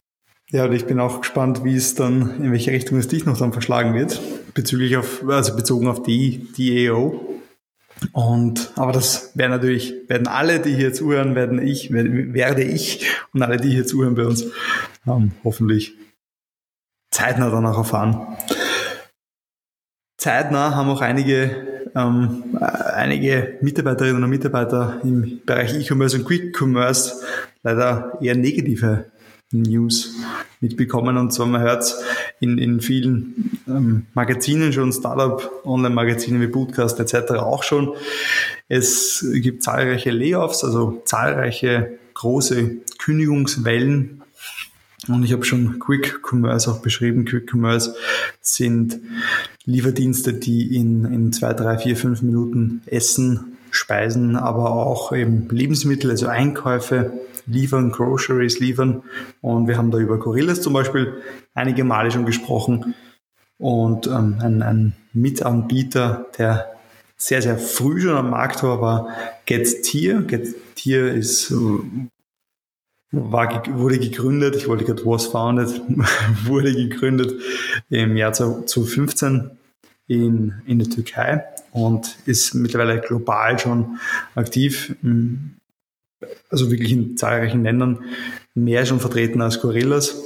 [0.52, 3.38] Ja, und ich bin auch gespannt, wie es dann, in welche Richtung es dich noch
[3.38, 4.20] dann verschlagen wird,
[4.52, 7.40] bezüglich auf, also bezogen auf die, die EO.
[8.12, 13.40] Und, aber das werden natürlich, werden alle, die hier zuhören, werden ich, werde ich und
[13.40, 14.44] alle, die hier zuhören bei uns,
[15.06, 15.94] ähm, hoffentlich
[17.10, 18.36] zeitnah danach erfahren.
[20.18, 27.22] Zeitnah haben auch einige, ähm, einige Mitarbeiterinnen und Mitarbeiter im Bereich E-Commerce und Quick Commerce
[27.62, 29.06] leider eher negative
[29.52, 30.14] News
[30.60, 31.16] mitbekommen.
[31.16, 31.94] Und zwar, man hört
[32.40, 37.32] in, in vielen ähm, Magazinen schon, Startup, Online-Magazine wie Bootcast etc.
[37.32, 37.94] auch schon.
[38.68, 44.22] Es gibt zahlreiche Layoffs, also zahlreiche große Kündigungswellen
[45.08, 47.24] und ich habe schon Quick Commerce auch beschrieben.
[47.24, 47.94] Quick Commerce
[48.40, 49.00] sind
[49.64, 56.10] Lieferdienste, die in, in zwei, drei, vier, fünf Minuten Essen, Speisen, aber auch eben Lebensmittel,
[56.10, 57.12] also Einkäufe
[57.52, 59.02] liefern, Groceries liefern.
[59.40, 61.22] Und wir haben da über Gorillas zum Beispiel
[61.54, 62.94] einige Male schon gesprochen.
[63.58, 66.72] Und ähm, ein, ein Mitanbieter, der
[67.16, 69.08] sehr, sehr früh schon am Markt war, war
[69.46, 70.22] Gettier.
[70.22, 71.54] Gettier ist
[73.12, 75.82] war, wurde gegründet, ich wollte gerade was founded,
[76.44, 77.40] wurde gegründet
[77.90, 79.50] im Jahr 2015
[80.08, 83.98] in, in der Türkei und ist mittlerweile global schon
[84.34, 84.96] aktiv,
[86.50, 88.04] also wirklich in zahlreichen Ländern,
[88.54, 90.22] mehr schon vertreten als Gorillas.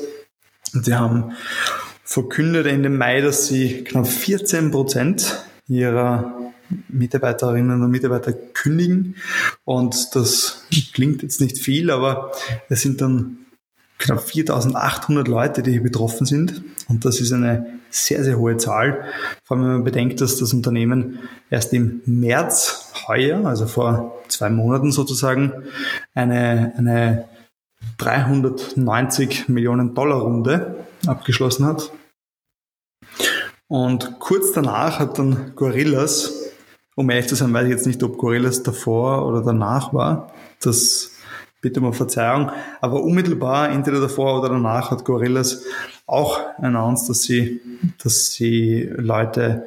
[0.75, 1.33] Und sie haben
[2.05, 6.53] verkündet Ende Mai, dass sie knapp 14 Prozent ihrer
[6.89, 9.17] Mitarbeiterinnen und Mitarbeiter kündigen.
[9.65, 12.33] Und das klingt jetzt nicht viel, aber
[12.69, 13.46] es sind dann
[13.99, 16.63] knapp 4800 Leute, die hier betroffen sind.
[16.89, 19.05] Und das ist eine sehr, sehr hohe Zahl.
[19.45, 24.51] Vor allem, wenn man bedenkt, dass das Unternehmen erst im März heuer, also vor zwei
[24.51, 25.53] Monaten sozusagen,
[26.15, 27.29] eine, eine
[27.99, 31.91] 390 Millionen Dollar Runde abgeschlossen hat.
[33.69, 36.47] Und kurz danach hat dann Gorillas
[36.97, 40.33] um ehrlich zu sein, weiß ich jetzt nicht, ob Gorillas davor oder danach war.
[40.61, 41.13] Das
[41.61, 42.51] bitte um Verzeihung.
[42.81, 45.65] Aber unmittelbar, entweder davor oder danach, hat Gorillas
[46.07, 47.61] auch announced, dass sie,
[48.03, 49.67] dass sie Leute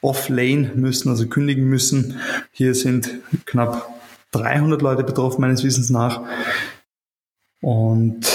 [0.00, 2.18] off-lane müssen, also kündigen müssen.
[2.50, 3.10] Hier sind
[3.46, 3.88] knapp
[4.32, 6.22] 300 Leute betroffen, meines Wissens nach.
[7.60, 8.26] Und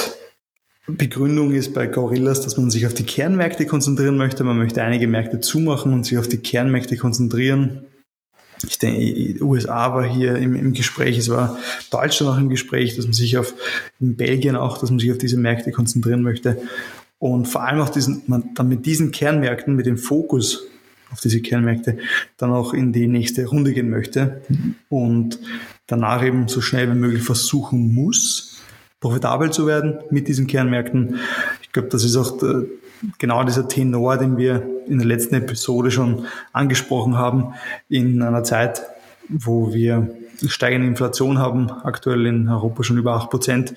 [0.87, 4.43] Begründung ist bei Gorillas, dass man sich auf die Kernmärkte konzentrieren möchte.
[4.43, 7.85] Man möchte einige Märkte zumachen und sich auf die Kernmärkte konzentrieren
[8.67, 11.57] ich denke, USA war hier im, im, Gespräch, es war
[11.91, 13.53] Deutschland auch im Gespräch, dass man sich auf,
[13.99, 16.61] in Belgien auch, dass man sich auf diese Märkte konzentrieren möchte.
[17.19, 20.65] Und vor allem auch diesen, man dann mit diesen Kernmärkten, mit dem Fokus
[21.11, 21.97] auf diese Kernmärkte,
[22.37, 24.41] dann auch in die nächste Runde gehen möchte
[24.89, 25.39] und
[25.87, 28.61] danach eben so schnell wie möglich versuchen muss,
[28.99, 31.19] profitabel zu werden mit diesen Kernmärkten.
[31.61, 32.65] Ich glaube, das ist auch der,
[33.17, 37.53] genau dieser Tenor, den wir in der letzten Episode schon angesprochen haben,
[37.87, 38.81] in einer Zeit,
[39.27, 40.09] wo wir
[40.47, 43.73] steigende Inflation haben, aktuell in Europa schon über 8 Prozent,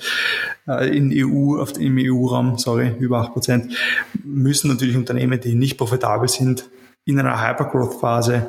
[0.68, 3.76] äh, in EU, dem EU-Raum, sorry, über 8 Prozent,
[4.22, 6.70] müssen natürlich Unternehmen, die nicht profitabel sind,
[7.04, 8.48] in einer Hypergrowth-Phase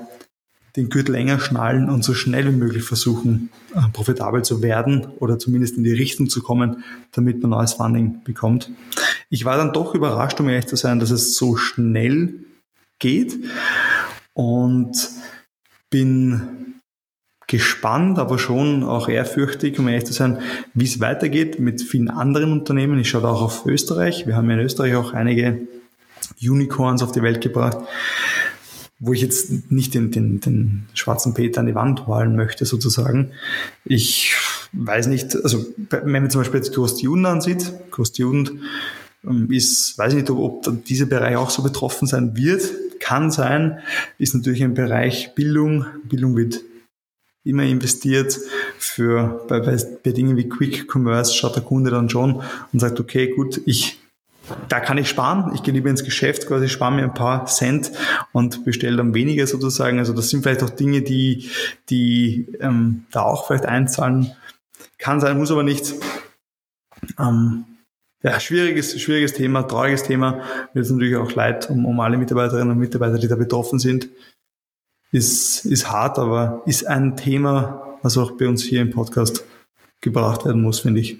[0.76, 5.38] den Gürtel enger schnallen und so schnell wie möglich versuchen, äh, profitabel zu werden oder
[5.38, 8.72] zumindest in die Richtung zu kommen, damit man neues Funding bekommt.
[9.34, 12.36] Ich war dann doch überrascht, um ehrlich zu sein, dass es so schnell
[13.00, 13.36] geht
[14.34, 15.10] und
[15.90, 16.76] bin
[17.48, 20.38] gespannt, aber schon auch ehrfürchtig, um ehrlich zu sein,
[20.76, 23.00] wie es weitergeht mit vielen anderen Unternehmen.
[23.00, 24.28] Ich schaue auch auf Österreich.
[24.28, 25.68] Wir haben in Österreich auch einige
[26.40, 27.80] Unicorns auf die Welt gebracht,
[29.00, 33.32] wo ich jetzt nicht den, den, den schwarzen Peter an die Wand malen möchte, sozusagen.
[33.84, 34.36] Ich
[34.74, 38.62] weiß nicht, also wenn man zum Beispiel jetzt Juden ansieht, ähm,
[39.50, 42.64] ist, weiß nicht, ob, ob dieser Bereich auch so betroffen sein wird,
[43.00, 43.80] kann sein,
[44.18, 45.86] ist natürlich ein Bereich Bildung.
[46.06, 46.62] Bildung wird
[47.44, 48.40] immer investiert.
[48.78, 53.00] Für, bei, bei, bei Dingen wie Quick Commerce schaut der Kunde dann schon und sagt,
[53.00, 54.00] okay, gut, ich
[54.68, 55.52] da kann ich sparen.
[55.56, 57.92] Ich gehe lieber ins Geschäft, quasi spare mir ein paar Cent
[58.34, 60.00] und bestelle dann weniger sozusagen.
[60.00, 61.50] Also das sind vielleicht auch Dinge, die,
[61.90, 64.34] die ähm, da auch vielleicht einzahlen.
[64.98, 65.94] Kann sein, muss aber nicht.
[67.18, 67.66] Ähm,
[68.24, 70.44] ja, schwieriges, schwieriges Thema, trauriges Thema.
[70.74, 74.10] Mir ist natürlich auch leid um, um alle Mitarbeiterinnen und Mitarbeiter, die da betroffen sind.
[75.12, 79.44] Ist, ist hart, aber ist ein Thema, was auch bei uns hier im Podcast
[80.02, 81.18] gebracht werden muss, finde ich.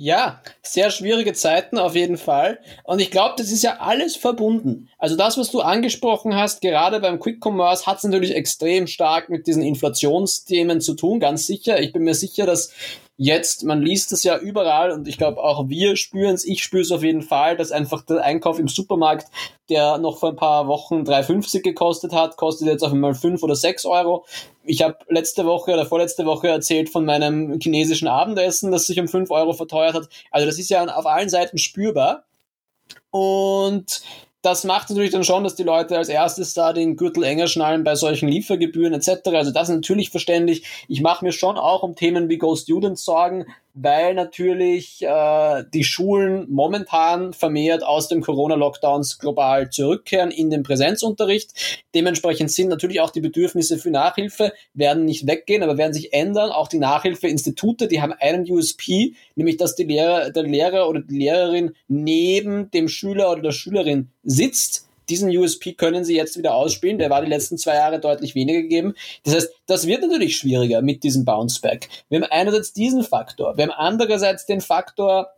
[0.00, 2.60] Ja, sehr schwierige Zeiten auf jeden Fall.
[2.84, 4.88] Und ich glaube, das ist ja alles verbunden.
[4.96, 9.28] Also das, was du angesprochen hast, gerade beim Quick Commerce, hat es natürlich extrem stark
[9.28, 11.80] mit diesen Inflationsthemen zu tun, ganz sicher.
[11.80, 12.72] Ich bin mir sicher, dass
[13.18, 16.82] jetzt, man liest es ja überall und ich glaube auch wir spüren es, ich spüre
[16.82, 19.26] es auf jeden Fall, dass einfach der Einkauf im Supermarkt,
[19.68, 23.56] der noch vor ein paar Wochen 3,50 gekostet hat, kostet jetzt auf einmal 5 oder
[23.56, 24.24] 6 Euro.
[24.64, 29.08] Ich habe letzte Woche oder vorletzte Woche erzählt von meinem chinesischen Abendessen, das sich um
[29.08, 30.08] 5 Euro verteuert hat.
[30.30, 32.24] Also das ist ja auf allen Seiten spürbar.
[33.10, 34.02] Und
[34.42, 37.82] das macht natürlich dann schon, dass die Leute als erstes da den Gürtel enger schnallen
[37.82, 39.28] bei solchen Liefergebühren etc.
[39.32, 40.64] Also das ist natürlich verständlich.
[40.86, 43.46] Ich mache mir schon auch um Themen wie Go Students Sorgen,
[43.80, 51.52] weil natürlich äh, die Schulen momentan vermehrt aus dem Corona-Lockdowns global zurückkehren in den Präsenzunterricht.
[51.94, 56.50] Dementsprechend sind natürlich auch die Bedürfnisse für Nachhilfe, werden nicht weggehen, aber werden sich ändern.
[56.50, 61.18] Auch die Nachhilfeinstitute, die haben einen USP, nämlich dass die Lehrer, der Lehrer oder die
[61.18, 66.98] Lehrerin neben dem Schüler oder der Schülerin sitzt diesen USP können sie jetzt wieder ausspielen.
[66.98, 68.94] Der war die letzten zwei Jahre deutlich weniger gegeben.
[69.24, 71.88] Das heißt, das wird natürlich schwieriger mit diesem Bounceback.
[72.08, 73.56] Wir haben einerseits diesen Faktor.
[73.56, 75.30] Wir haben andererseits den Faktor,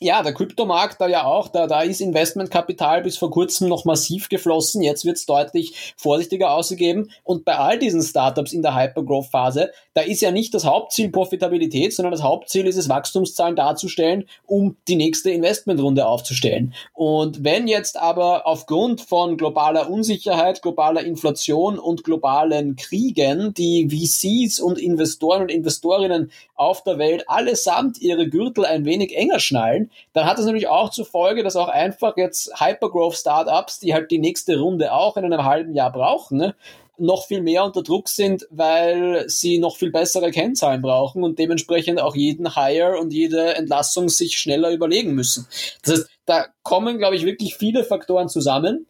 [0.00, 4.28] ja, der Kryptomarkt da ja auch, da, da ist Investmentkapital bis vor kurzem noch massiv
[4.28, 9.70] geflossen, jetzt wird es deutlich vorsichtiger ausgegeben und bei all diesen Startups in der Hypergrowth-Phase,
[9.94, 14.76] da ist ja nicht das Hauptziel Profitabilität, sondern das Hauptziel ist es, Wachstumszahlen darzustellen, um
[14.88, 16.74] die nächste Investmentrunde aufzustellen.
[16.92, 24.58] Und wenn jetzt aber aufgrund von globaler Unsicherheit, globaler Inflation und globalen Kriegen die VCs
[24.58, 30.26] und Investoren und Investorinnen auf der Welt allesamt ihre Gürtel ein wenig enger schnallen, dann
[30.26, 34.58] hat das natürlich auch zur Folge, dass auch einfach jetzt Hypergrowth-Startups, die halt die nächste
[34.58, 36.54] Runde auch in einem halben Jahr brauchen, ne,
[36.96, 42.00] noch viel mehr unter Druck sind, weil sie noch viel bessere Kennzahlen brauchen und dementsprechend
[42.00, 45.46] auch jeden Hire und jede Entlassung sich schneller überlegen müssen.
[45.82, 48.86] Das heißt, da kommen, glaube ich, wirklich viele Faktoren zusammen.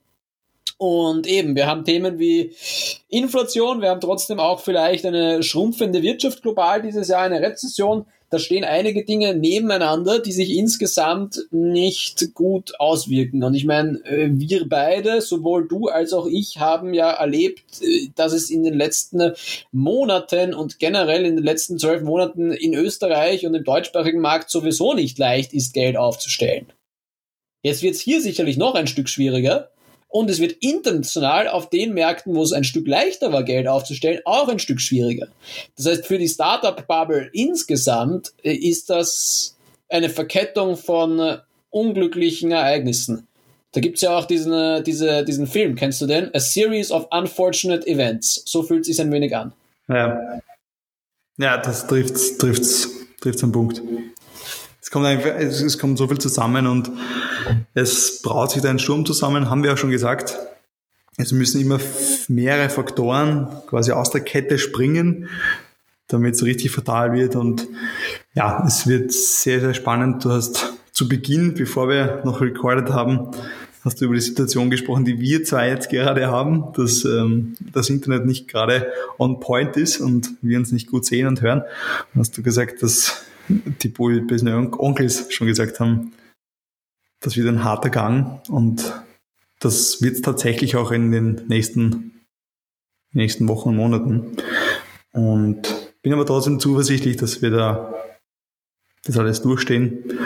[0.77, 2.55] Und eben, wir haben Themen wie
[3.09, 8.39] Inflation, wir haben trotzdem auch vielleicht eine schrumpfende Wirtschaft global dieses Jahr, eine Rezession da
[8.39, 13.45] stehen einige Dinge nebeneinander, die sich insgesamt nicht gut auswirken.
[13.45, 18.09] Und ich meine, äh, wir beide, sowohl du als auch ich, haben ja erlebt, äh,
[18.15, 19.33] dass es in den letzten
[19.73, 24.95] Monaten und generell in den letzten zwölf Monaten in Österreich und im deutschsprachigen Markt sowieso
[24.95, 26.67] nicht leicht ist, Geld aufzustellen.
[27.63, 29.71] Jetzt wird es hier sicherlich noch ein Stück schwieriger,
[30.15, 34.21] und es wird international auf den Märkten, wo es ein Stück leichter war, Geld aufzustellen,
[34.25, 35.27] auch ein Stück schwieriger.
[35.77, 39.57] Das heißt, für die Startup-Bubble insgesamt äh, ist das
[39.89, 41.39] eine Verkettung von äh,
[41.71, 43.27] unglücklichen Ereignissen.
[43.73, 46.33] Da gibt's ja auch diesen, äh, diese, diesen Film, kennst du den?
[46.33, 48.45] A Series of Unfortunate Events.
[48.47, 49.53] So fühlt es sich ein wenig an.
[49.89, 50.39] Ja,
[51.39, 52.89] ja das trifft trifft's,
[53.21, 53.83] trifft's am Punkt
[54.91, 56.91] kommt einfach, es kommt so viel zusammen und
[57.75, 60.39] es braut sich da ein Sturm zusammen, haben wir auch schon gesagt.
[61.17, 61.79] Es müssen immer
[62.29, 65.29] mehrere Faktoren quasi aus der Kette springen,
[66.09, 67.37] damit es richtig fatal wird.
[67.37, 67.67] Und
[68.35, 70.25] ja, es wird sehr, sehr spannend.
[70.25, 73.31] Du hast zu Beginn, bevor wir noch recorded haben,
[73.85, 77.91] hast du über die Situation gesprochen, die wir zwei jetzt gerade haben, dass ähm, das
[77.91, 81.63] Internet nicht gerade on point ist und wir uns nicht gut sehen und hören.
[82.15, 86.13] Und hast du gesagt, dass die bösen Onkels schon gesagt haben,
[87.21, 88.93] das wird ein harter Gang und
[89.61, 92.27] das wird es tatsächlich auch in den nächsten,
[93.13, 94.37] nächsten Wochen und Monaten.
[95.13, 95.63] Und
[96.03, 97.95] bin aber trotzdem zuversichtlich, dass wir da
[99.05, 100.19] das alles durchstehen.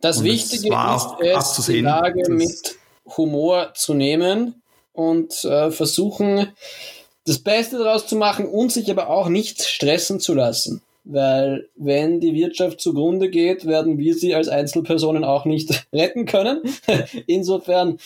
[0.00, 2.76] Das und Wichtige ist es, die Lage mit
[3.16, 6.48] Humor zu nehmen und äh, versuchen,
[7.26, 12.20] das Beste daraus zu machen und sich aber auch nicht stressen zu lassen weil wenn
[12.20, 16.62] die Wirtschaft zugrunde geht, werden wir sie als Einzelpersonen auch nicht retten können.
[17.26, 17.98] Insofern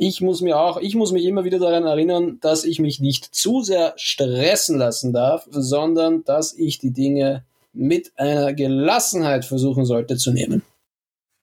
[0.00, 3.34] ich muss mir auch, ich muss mich immer wieder daran erinnern, dass ich mich nicht
[3.34, 10.16] zu sehr stressen lassen darf, sondern dass ich die Dinge mit einer Gelassenheit versuchen sollte
[10.16, 10.62] zu nehmen.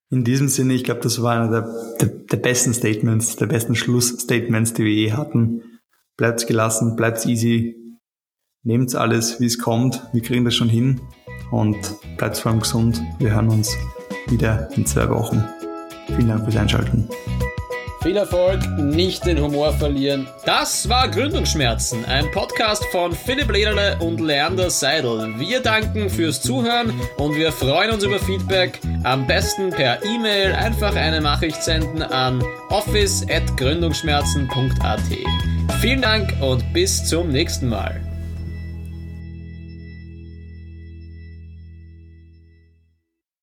[0.10, 3.76] In diesem Sinne, ich glaube, das war einer der, der, der, besten Statements, der besten
[3.76, 5.80] Schlussstatements, die wir je hatten.
[6.16, 7.76] Bleibt gelassen, bleibt easy,
[8.66, 10.02] nehmt alles, wie es kommt.
[10.12, 11.00] Wir kriegen das schon hin
[11.52, 11.78] und
[12.18, 13.02] bleibt vor allem gesund.
[13.20, 13.74] Wir hören uns
[14.28, 15.42] wieder in zwei Wochen.
[16.08, 17.08] Vielen Dank fürs Einschalten.
[18.02, 20.28] Viel Erfolg, nicht den Humor verlieren.
[20.46, 25.34] Das war Gründungsschmerzen, ein Podcast von Philipp Lederle und Leander Seidel.
[25.40, 28.80] Wir danken fürs Zuhören und wir freuen uns über Feedback.
[29.04, 35.02] Am besten per E-Mail einfach eine Nachricht senden an office.gründungsschmerzen.at.
[35.82, 38.00] Vielen Dank und bis zum nächsten Mal.